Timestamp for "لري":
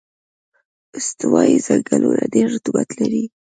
2.99-3.23